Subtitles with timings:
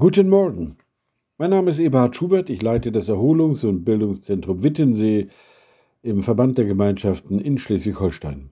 [0.00, 0.76] Guten Morgen.
[1.38, 2.50] Mein Name ist Eberhard Schubert.
[2.50, 5.26] Ich leite das Erholungs- und Bildungszentrum Wittensee
[6.02, 8.50] im Verband der Gemeinschaften in Schleswig-Holstein.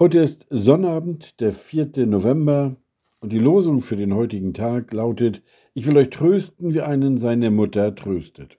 [0.00, 2.08] Heute ist Sonnabend, der 4.
[2.08, 2.74] November,
[3.20, 5.44] und die Losung für den heutigen Tag lautet:
[5.74, 8.58] Ich will euch trösten, wie einen seine Mutter tröstet.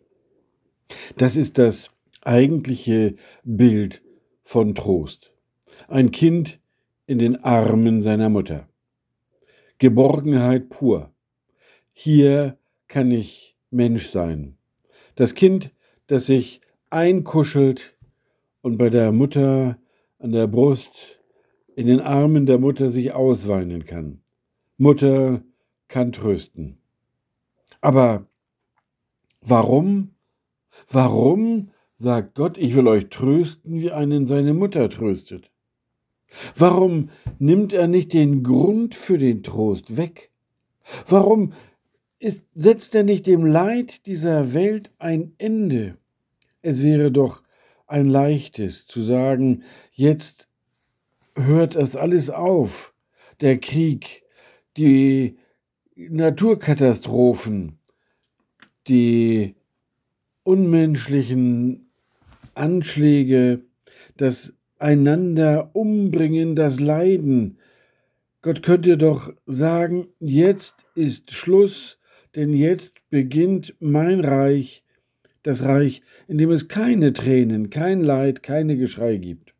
[1.17, 1.91] Das ist das
[2.21, 4.01] eigentliche Bild
[4.45, 5.33] von Trost.
[5.89, 6.61] Ein Kind
[7.07, 8.69] in den Armen seiner Mutter.
[9.79, 11.11] Geborgenheit pur.
[11.99, 14.55] Hier kann ich Mensch sein.
[15.15, 15.71] Das Kind,
[16.05, 16.61] das sich
[16.91, 17.95] einkuschelt
[18.61, 19.79] und bei der Mutter
[20.19, 20.93] an der Brust,
[21.75, 24.21] in den Armen der Mutter sich ausweinen kann.
[24.77, 25.41] Mutter
[25.87, 26.77] kann trösten.
[27.81, 28.27] Aber
[29.41, 30.11] warum?
[30.91, 35.49] Warum sagt Gott, ich will euch trösten, wie einen seine Mutter tröstet?
[36.55, 40.29] Warum nimmt er nicht den Grund für den Trost weg?
[41.07, 41.53] Warum
[42.19, 45.97] ist, setzt er nicht dem Leid dieser Welt ein Ende?
[46.61, 47.43] Es wäre doch
[47.85, 50.47] ein leichtes zu sagen, jetzt
[51.35, 52.93] hört es alles auf,
[53.41, 54.23] der Krieg,
[54.75, 55.37] die
[55.95, 57.79] Naturkatastrophen,
[58.87, 59.55] die
[60.43, 61.89] unmenschlichen
[62.53, 63.63] Anschläge,
[64.17, 67.59] das einander umbringen, das Leiden.
[68.41, 71.97] Gott könnte doch sagen, jetzt ist Schluss,
[72.37, 74.83] denn jetzt beginnt mein Reich,
[75.41, 79.55] das Reich, in dem es keine Tränen, kein Leid, keine Geschrei gibt.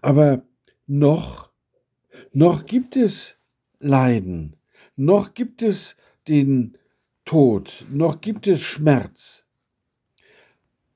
[0.00, 0.42] Aber
[0.88, 1.50] noch,
[2.32, 3.36] noch gibt es
[3.78, 4.56] Leiden,
[4.96, 5.94] noch gibt es
[6.26, 6.76] den
[7.24, 9.44] Tod, noch gibt es Schmerz.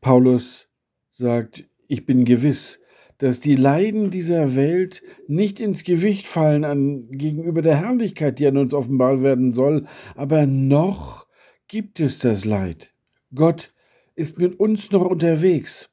[0.01, 0.67] Paulus
[1.13, 2.81] sagt, ich bin gewiss,
[3.21, 8.57] dass die Leiden dieser Welt nicht ins Gewicht fallen an, gegenüber der Herrlichkeit, die an
[8.57, 11.27] uns offenbar werden soll, aber noch
[11.69, 12.93] gibt es das Leid.
[13.35, 13.73] Gott
[14.15, 15.91] ist mit uns noch unterwegs.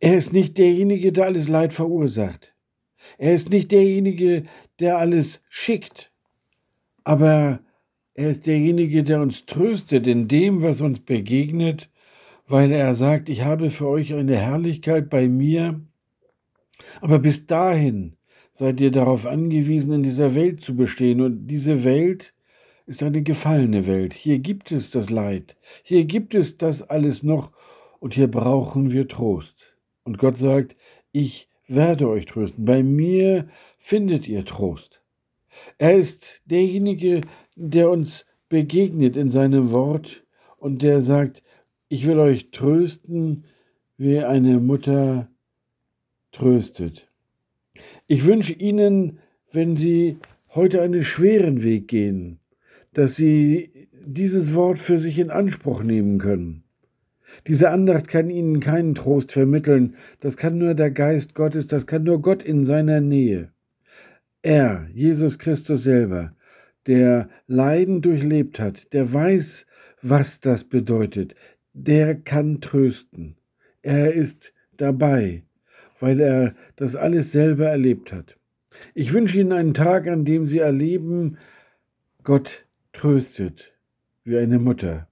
[0.00, 2.52] Er ist nicht derjenige, der alles Leid verursacht.
[3.16, 4.46] Er ist nicht derjenige,
[4.80, 6.10] der alles schickt.
[7.04, 7.60] Aber
[8.14, 11.88] er ist derjenige, der uns tröstet in dem, was uns begegnet
[12.48, 15.80] weil er sagt, ich habe für euch eine Herrlichkeit bei mir,
[17.00, 18.16] aber bis dahin
[18.52, 21.20] seid ihr darauf angewiesen, in dieser Welt zu bestehen.
[21.20, 22.34] Und diese Welt
[22.86, 24.14] ist eine gefallene Welt.
[24.14, 25.56] Hier gibt es das Leid.
[25.82, 27.52] Hier gibt es das alles noch.
[28.00, 29.56] Und hier brauchen wir Trost.
[30.02, 30.74] Und Gott sagt,
[31.12, 32.64] ich werde euch trösten.
[32.64, 33.48] Bei mir
[33.78, 35.00] findet ihr Trost.
[35.76, 37.20] Er ist derjenige,
[37.54, 40.24] der uns begegnet in seinem Wort
[40.56, 41.42] und der sagt,
[41.88, 43.44] ich will euch trösten,
[43.96, 45.28] wie eine Mutter
[46.32, 47.08] tröstet.
[48.06, 49.18] Ich wünsche Ihnen,
[49.52, 50.16] wenn Sie
[50.54, 52.38] heute einen schweren Weg gehen,
[52.92, 56.64] dass Sie dieses Wort für sich in Anspruch nehmen können.
[57.46, 62.04] Diese Andacht kann Ihnen keinen Trost vermitteln, das kann nur der Geist Gottes, das kann
[62.04, 63.52] nur Gott in seiner Nähe.
[64.42, 66.34] Er, Jesus Christus selber,
[66.86, 69.66] der Leiden durchlebt hat, der weiß,
[70.00, 71.34] was das bedeutet,
[71.78, 73.36] der kann trösten.
[73.82, 75.44] Er ist dabei,
[76.00, 78.36] weil er das alles selber erlebt hat.
[78.94, 81.38] Ich wünsche Ihnen einen Tag, an dem Sie erleben,
[82.22, 83.72] Gott tröstet
[84.24, 85.08] wie eine Mutter.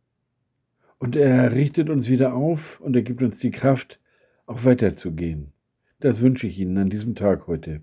[0.98, 4.00] Und er richtet uns wieder auf und er gibt uns die Kraft,
[4.46, 5.52] auch weiterzugehen.
[6.00, 7.80] Das wünsche ich Ihnen an diesem Tag heute.